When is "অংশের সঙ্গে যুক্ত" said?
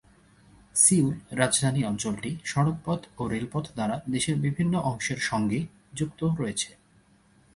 4.91-6.21